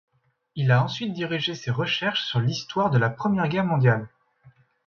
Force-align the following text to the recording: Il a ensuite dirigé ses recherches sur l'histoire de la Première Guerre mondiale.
Il 0.55 0.71
a 0.71 0.83
ensuite 0.83 1.13
dirigé 1.13 1.53
ses 1.53 1.69
recherches 1.69 2.23
sur 2.25 2.39
l'histoire 2.39 2.89
de 2.89 2.97
la 2.97 3.11
Première 3.11 3.47
Guerre 3.47 3.65
mondiale. 3.65 4.09